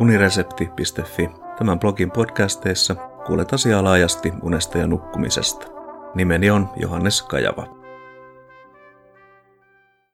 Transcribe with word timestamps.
uniresepti.fi. 0.00 1.30
Tämän 1.58 1.78
blogin 1.78 2.10
podcasteissa 2.10 2.94
kuulet 3.26 3.52
asiaa 3.52 3.84
laajasti 3.84 4.32
unesta 4.42 4.78
ja 4.78 4.86
nukkumisesta. 4.86 5.66
Nimeni 6.14 6.50
on 6.50 6.68
Johannes 6.76 7.22
Kajava. 7.22 7.78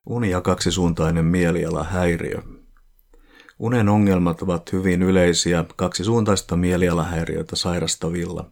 Uni 0.06 0.30
ja 0.30 0.40
kaksisuuntainen 0.40 1.24
mielialahäiriö. 1.24 2.38
Unen 3.58 3.88
ongelmat 3.88 4.42
ovat 4.42 4.72
hyvin 4.72 5.02
kaksisuuntaista 5.76 6.56
mielialahäiriötä 6.56 7.56
sairastavilla. 7.56 8.50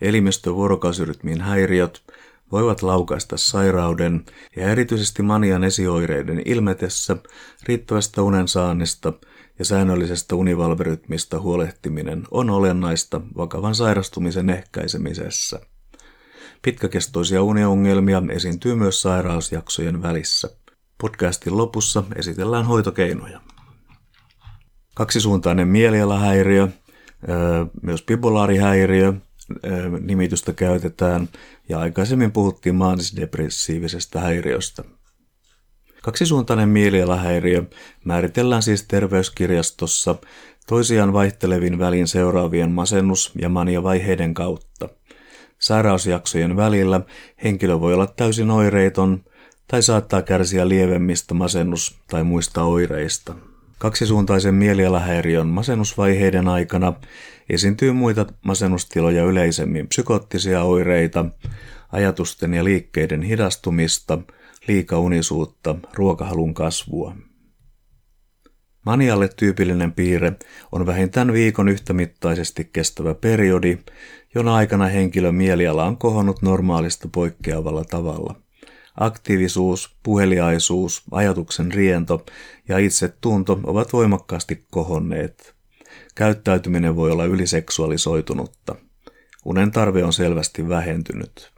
Elimistö-vuorokausirytmin 0.00 1.40
häiriöt 1.40 2.02
voivat 2.52 2.82
laukaista 2.82 3.36
sairauden 3.36 4.24
ja 4.56 4.70
erityisesti 4.70 5.22
manian 5.22 5.64
esioireiden 5.64 6.42
ilmetessä 6.44 7.16
riittävästä 7.68 8.22
unen 8.22 8.48
saannista 8.48 9.12
ja 9.58 9.64
säännöllisestä 9.64 10.34
univalverytmistä 10.34 11.40
huolehtiminen 11.40 12.24
on 12.30 12.50
olennaista 12.50 13.20
vakavan 13.36 13.74
sairastumisen 13.74 14.50
ehkäisemisessä. 14.50 15.60
Pitkäkestoisia 16.62 17.42
uniongelmia 17.42 18.22
esiintyy 18.30 18.74
myös 18.74 19.02
sairausjaksojen 19.02 20.02
välissä. 20.02 20.48
Podcastin 21.00 21.56
lopussa 21.56 22.04
esitellään 22.16 22.66
hoitokeinoja. 22.66 23.40
Kaksisuuntainen 24.94 25.68
mielialahäiriö, 25.68 26.68
myös 27.82 28.02
bipolaarihäiriö, 28.02 29.12
nimitystä 30.00 30.52
käytetään, 30.52 31.28
ja 31.68 31.78
aikaisemmin 31.78 32.32
puhuttiin 32.32 32.74
maanisdepressiivisesta 32.74 34.20
häiriöstä. 34.20 34.84
Kaksisuuntainen 36.06 36.68
mielialahäiriö 36.68 37.62
määritellään 38.04 38.62
siis 38.62 38.82
terveyskirjastossa 38.82 40.14
toisiaan 40.66 41.12
vaihtelevin 41.12 41.78
välin 41.78 42.08
seuraavien 42.08 42.70
masennus- 42.70 43.32
ja 43.40 43.48
mania-vaiheiden 43.48 44.34
kautta. 44.34 44.88
Sairausjaksojen 45.58 46.56
välillä 46.56 47.00
henkilö 47.44 47.80
voi 47.80 47.94
olla 47.94 48.06
täysin 48.06 48.50
oireiton 48.50 49.24
tai 49.68 49.82
saattaa 49.82 50.22
kärsiä 50.22 50.68
lievemmistä 50.68 51.34
masennus- 51.34 51.98
tai 52.10 52.24
muista 52.24 52.64
oireista. 52.64 53.34
Kaksisuuntaisen 53.78 54.54
mielialahäiriön 54.54 55.46
masennusvaiheiden 55.46 56.48
aikana 56.48 56.92
esiintyy 57.48 57.92
muita 57.92 58.26
masennustiloja 58.42 59.24
yleisemmin 59.24 59.88
psykoottisia 59.88 60.62
oireita, 60.62 61.24
ajatusten 61.92 62.54
ja 62.54 62.64
liikkeiden 62.64 63.22
hidastumista, 63.22 64.18
liikaunisuutta, 64.68 65.74
ruokahalun 65.94 66.54
kasvua. 66.54 67.16
Manialle 68.86 69.28
tyypillinen 69.28 69.92
piirre 69.92 70.32
on 70.72 70.86
vähintään 70.86 71.32
viikon 71.32 71.68
yhtämittaisesti 71.68 72.70
kestävä 72.72 73.14
periodi, 73.14 73.78
jona 74.34 74.54
aikana 74.54 74.86
henkilön 74.86 75.34
mieliala 75.34 75.84
on 75.84 75.96
kohonnut 75.96 76.42
normaalista 76.42 77.08
poikkeavalla 77.12 77.84
tavalla– 77.84 78.34
Aktiivisuus, 79.00 79.96
puheliaisuus, 80.02 81.02
ajatuksen 81.10 81.72
riento 81.72 82.24
ja 82.68 82.78
itsetunto 82.78 83.60
ovat 83.64 83.92
voimakkaasti 83.92 84.66
kohonneet. 84.70 85.54
Käyttäytyminen 86.14 86.96
voi 86.96 87.10
olla 87.10 87.24
yliseksuaalisoitunutta. 87.24 88.74
Unen 89.44 89.70
tarve 89.70 90.04
on 90.04 90.12
selvästi 90.12 90.68
vähentynyt. 90.68 91.55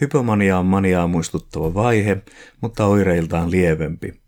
Hypomania 0.00 0.58
on 0.58 0.66
maniaa 0.66 1.06
muistuttava 1.06 1.74
vaihe, 1.74 2.22
mutta 2.60 2.86
oireiltaan 2.86 3.50
lievempi. 3.50 4.20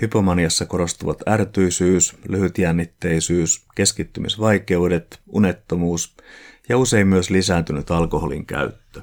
Hypomaniassa 0.00 0.66
korostuvat 0.66 1.28
ärtyisyys, 1.28 2.16
lyhytjännitteisyys, 2.28 3.66
keskittymisvaikeudet, 3.74 5.20
unettomuus 5.28 6.16
ja 6.68 6.78
usein 6.78 7.06
myös 7.06 7.30
lisääntynyt 7.30 7.90
alkoholin 7.90 8.46
käyttö. 8.46 9.00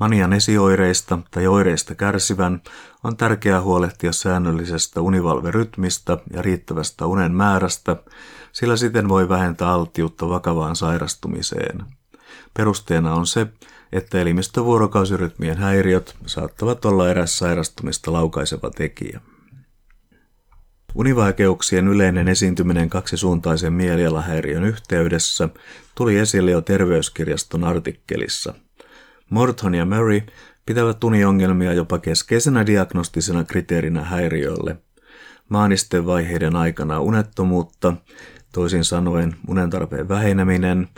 Manian 0.00 0.32
esioireista 0.32 1.18
tai 1.30 1.46
oireista 1.46 1.94
kärsivän 1.94 2.62
on 3.04 3.16
tärkeää 3.16 3.62
huolehtia 3.62 4.12
säännöllisestä 4.12 5.00
univalverytmistä 5.00 6.18
ja 6.32 6.42
riittävästä 6.42 7.06
unen 7.06 7.32
määrästä, 7.32 7.96
sillä 8.52 8.76
siten 8.76 9.08
voi 9.08 9.28
vähentää 9.28 9.68
alttiutta 9.68 10.28
vakavaan 10.28 10.76
sairastumiseen. 10.76 11.84
Perusteena 12.56 13.14
on 13.14 13.26
se, 13.26 13.46
että 13.92 14.20
elimistövuorokausirytmien 14.20 15.56
häiriöt 15.56 16.16
saattavat 16.26 16.84
olla 16.84 17.10
eräs 17.10 17.38
sairastumista 17.38 18.12
laukaiseva 18.12 18.70
tekijä. 18.70 19.20
Univaikeuksien 20.94 21.88
yleinen 21.88 22.28
esiintyminen 22.28 22.90
kaksisuuntaisen 22.90 23.72
mielialahäiriön 23.72 24.64
yhteydessä 24.64 25.48
tuli 25.94 26.18
esille 26.18 26.50
jo 26.50 26.60
terveyskirjaston 26.60 27.64
artikkelissa– 27.64 28.54
Morton 29.30 29.74
ja 29.74 29.84
Murray 29.84 30.20
pitävät 30.66 31.04
uniongelmia 31.04 31.72
jopa 31.72 31.98
keskeisenä 31.98 32.66
diagnostisena 32.66 33.44
kriteerinä 33.44 34.04
häiriölle. 34.04 34.76
Maanisten 35.50 36.06
vaiheiden 36.06 36.56
aikana 36.56 37.00
unettomuutta, 37.00 37.96
toisin 38.52 38.84
sanoen 38.84 39.36
unen 39.48 39.70
tarpeen 39.70 40.08
väheneminen, 40.08 40.88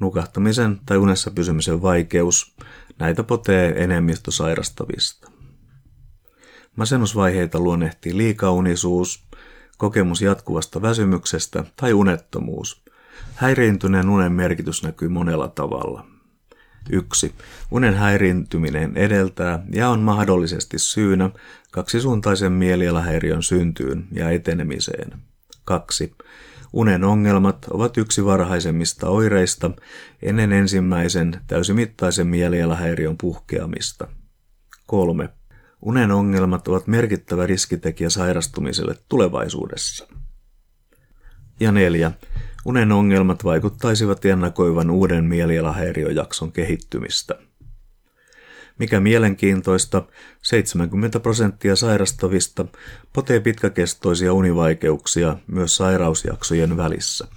nukahtamisen 0.00 0.80
tai 0.86 0.96
unessa 0.96 1.30
pysymisen 1.30 1.82
vaikeus, 1.82 2.54
näitä 2.98 3.22
potee 3.22 3.82
enemmistö 3.84 4.30
sairastavista. 4.30 5.30
Masennusvaiheita 6.76 7.60
luonnehtii 7.60 8.16
liikaunisuus, 8.16 9.24
kokemus 9.78 10.22
jatkuvasta 10.22 10.82
väsymyksestä 10.82 11.64
tai 11.76 11.92
unettomuus. 11.92 12.82
Häiriintyneen 13.34 14.08
unen 14.08 14.32
merkitys 14.32 14.82
näkyy 14.82 15.08
monella 15.08 15.48
tavalla. 15.48 16.11
1. 16.90 17.34
Unen 17.70 17.94
häiriintyminen 17.94 18.96
edeltää 18.96 19.62
ja 19.72 19.88
on 19.88 20.00
mahdollisesti 20.00 20.78
syynä 20.78 21.30
kaksisuuntaisen 21.70 22.52
mielialahäiriön 22.52 23.42
syntyyn 23.42 24.06
ja 24.12 24.30
etenemiseen. 24.30 25.12
2. 25.64 26.16
Unen 26.72 27.04
ongelmat 27.04 27.66
ovat 27.70 27.98
yksi 27.98 28.24
varhaisemmista 28.24 29.08
oireista 29.08 29.70
ennen 30.22 30.52
ensimmäisen 30.52 31.40
täysimittaisen 31.46 32.26
mielialahäiriön 32.26 33.16
puhkeamista. 33.20 34.08
3. 34.86 35.28
Unen 35.82 36.10
ongelmat 36.10 36.68
ovat 36.68 36.86
merkittävä 36.86 37.46
riskitekijä 37.46 38.10
sairastumiselle 38.10 38.94
tulevaisuudessa. 39.08 40.08
Ja 41.60 41.72
4. 41.72 42.12
Unen 42.64 42.92
ongelmat 42.92 43.44
vaikuttaisivat 43.44 44.24
ennakoivan 44.24 44.90
uuden 44.90 45.24
mielialahäiriöjakson 45.24 46.52
kehittymistä. 46.52 47.38
Mikä 48.78 49.00
mielenkiintoista, 49.00 50.02
70 50.42 51.20
prosenttia 51.20 51.76
sairastavista 51.76 52.64
potee 53.12 53.40
pitkäkestoisia 53.40 54.32
univaikeuksia 54.32 55.36
myös 55.46 55.76
sairausjaksojen 55.76 56.76
välissä. 56.76 57.28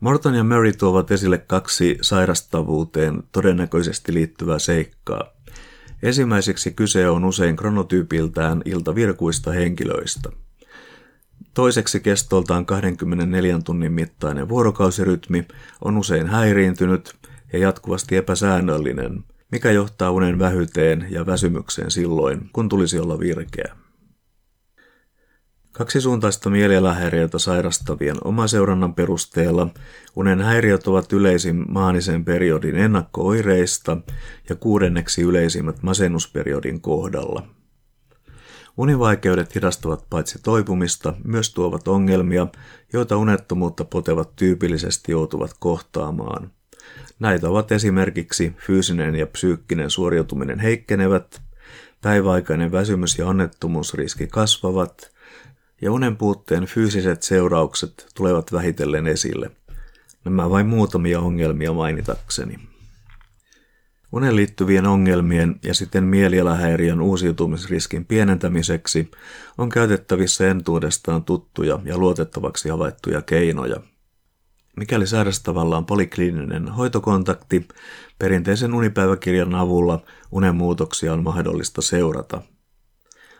Morton 0.00 0.34
ja 0.34 0.44
Murray 0.44 0.72
tuovat 0.72 1.10
esille 1.10 1.38
kaksi 1.38 1.98
sairastavuuteen 2.00 3.22
todennäköisesti 3.32 4.14
liittyvää 4.14 4.58
seikkaa. 4.58 5.24
Ensimmäiseksi 6.02 6.70
kyse 6.70 7.08
on 7.08 7.24
usein 7.24 7.56
kronotyypiltään 7.56 8.62
iltavirkuista 8.64 9.52
henkilöistä– 9.52 10.30
Toiseksi 11.54 12.00
kestoltaan 12.00 12.66
24 12.66 13.58
tunnin 13.64 13.92
mittainen 13.92 14.48
vuorokausirytmi 14.48 15.46
on 15.84 15.98
usein 15.98 16.26
häiriintynyt 16.26 17.14
ja 17.52 17.58
jatkuvasti 17.58 18.16
epäsäännöllinen, 18.16 19.24
mikä 19.50 19.70
johtaa 19.70 20.10
unen 20.10 20.38
vähyteen 20.38 21.06
ja 21.10 21.26
väsymykseen 21.26 21.90
silloin, 21.90 22.50
kun 22.52 22.68
tulisi 22.68 22.98
olla 22.98 23.18
virkeä. 23.18 23.76
Kaksisuuntaista 25.72 26.50
mielialahäiriötä 26.50 27.38
sairastavien 27.38 28.16
omaseurannan 28.24 28.94
perusteella 28.94 29.68
unen 30.16 30.40
häiriöt 30.40 30.86
ovat 30.86 31.12
yleisin 31.12 31.64
maanisen 31.68 32.24
periodin 32.24 32.76
ennakko-oireista 32.76 33.98
ja 34.48 34.56
kuudenneksi 34.56 35.22
yleisimmät 35.22 35.82
masennusperiodin 35.82 36.80
kohdalla– 36.80 37.46
Univaikeudet 38.76 39.54
hidastavat 39.54 40.06
paitsi 40.10 40.38
toipumista, 40.42 41.14
myös 41.24 41.54
tuovat 41.54 41.88
ongelmia, 41.88 42.46
joita 42.92 43.16
unettomuutta 43.16 43.84
potevat 43.84 44.36
tyypillisesti 44.36 45.12
joutuvat 45.12 45.50
kohtaamaan. 45.58 46.50
Näitä 47.18 47.48
ovat 47.48 47.72
esimerkiksi 47.72 48.52
fyysinen 48.66 49.14
ja 49.14 49.26
psyykkinen 49.26 49.90
suoriutuminen 49.90 50.58
heikkenevät, 50.58 51.42
päiväaikainen 52.02 52.72
väsymys 52.72 53.18
ja 53.18 53.26
onnettomuusriski 53.26 54.26
kasvavat, 54.26 55.12
ja 55.82 55.92
unen 55.92 56.16
puutteen 56.16 56.64
fyysiset 56.64 57.22
seuraukset 57.22 58.06
tulevat 58.14 58.52
vähitellen 58.52 59.06
esille. 59.06 59.50
Nämä 60.24 60.50
vain 60.50 60.66
muutamia 60.66 61.20
ongelmia 61.20 61.72
mainitakseni. 61.72 62.71
Unen 64.12 64.36
liittyvien 64.36 64.86
ongelmien 64.86 65.56
ja 65.62 65.74
sitten 65.74 66.04
mielialahäiriön 66.04 67.00
uusiutumisriskin 67.00 68.04
pienentämiseksi 68.04 69.10
on 69.58 69.68
käytettävissä 69.68 70.50
entuudestaan 70.50 71.24
tuttuja 71.24 71.78
ja 71.84 71.98
luotettavaksi 71.98 72.68
havaittuja 72.68 73.22
keinoja. 73.22 73.76
Mikäli 74.76 75.06
sairastavalla 75.06 75.76
on 75.76 75.86
polikliininen 75.86 76.68
hoitokontakti, 76.68 77.68
perinteisen 78.18 78.74
unipäiväkirjan 78.74 79.54
avulla 79.54 80.02
unen 80.30 80.56
muutoksia 80.56 81.12
on 81.12 81.22
mahdollista 81.22 81.82
seurata. 81.82 82.42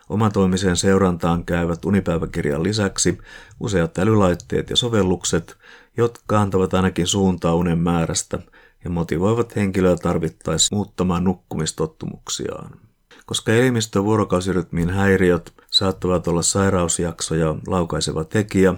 Omatoimiseen 0.09 0.77
seurantaan 0.77 1.45
käyvät 1.45 1.85
unipäiväkirjan 1.85 2.63
lisäksi 2.63 3.17
useat 3.59 3.97
älylaitteet 3.97 4.69
ja 4.69 4.75
sovellukset, 4.75 5.57
jotka 5.97 6.41
antavat 6.41 6.73
ainakin 6.73 7.07
suuntaa 7.07 7.55
unen 7.55 7.79
määrästä 7.79 8.39
ja 8.83 8.89
motivoivat 8.89 9.55
henkilöä 9.55 9.95
tarvittaessa 9.95 10.75
muuttamaan 10.75 11.23
nukkumistottumuksiaan. 11.23 12.79
Koska 13.25 13.53
elimistön 13.53 14.03
vuorokausirytmin 14.03 14.89
häiriöt 14.89 15.53
saattavat 15.71 16.27
olla 16.27 16.41
sairausjaksoja 16.41 17.55
laukaiseva 17.67 18.23
tekijä, 18.23 18.73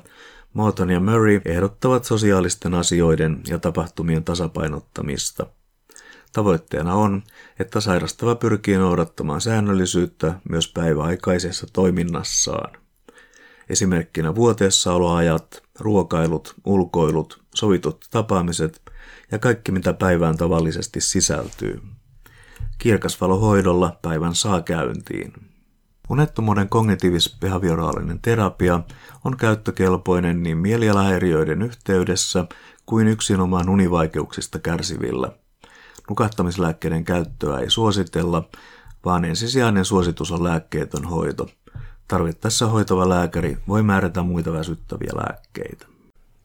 Morton 0.54 0.90
ja 0.90 1.00
Murray 1.00 1.42
ehdottavat 1.46 2.06
sosiaalisten 2.06 2.74
asioiden 2.74 3.42
ja 3.48 3.60
tapahtumien 3.60 4.24
tasapainottamista. 4.24 5.46
Tavoitteena 6.34 6.96
on, 6.96 7.24
että 7.60 7.80
sairastava 7.82 8.36
pyrkii 8.36 8.78
noudattamaan 8.78 9.42
säännöllisyyttä 9.42 10.34
myös 10.50 10.72
päiväaikaisessa 10.74 11.68
toiminnassaan. 11.74 12.78
Esimerkkinä 13.70 14.36
vuoteessaoloajat, 14.36 15.64
ruokailut, 15.80 16.56
ulkoilut, 16.66 17.45
sovitut 17.56 18.06
tapaamiset 18.12 18.82
ja 19.32 19.40
kaikki 19.40 19.72
mitä 19.72 19.94
päivään 19.94 20.38
tavallisesti 20.38 21.02
sisältyy. 21.02 21.82
Kirkasvalohoidolla 22.78 24.00
päivän 24.02 24.36
saa 24.36 24.62
käyntiin. 24.62 25.34
Unettomuuden 26.10 26.70
kognitiivis-behavioraalinen 26.70 28.20
terapia 28.22 28.80
on 29.24 29.38
käyttökelpoinen 29.38 30.44
niin 30.44 30.58
mielialahäiriöiden 30.58 31.62
yhteydessä 31.62 32.46
kuin 32.86 33.08
yksinomaan 33.08 33.70
univaikeuksista 33.70 34.60
kärsivillä. 34.60 35.32
Nukahtamislääkkeiden 36.10 37.04
käyttöä 37.04 37.60
ei 37.60 37.70
suositella, 37.70 38.50
vaan 39.06 39.26
ensisijainen 39.26 39.86
suositus 39.86 40.32
on 40.32 40.44
lääkkeetön 40.44 41.06
hoito. 41.06 41.50
Tarvittaessa 42.08 42.68
hoitava 42.68 43.10
lääkäri 43.10 43.58
voi 43.68 43.84
määrätä 43.84 44.22
muita 44.22 44.54
väsyttäviä 44.54 45.12
lääkkeitä. 45.16 45.95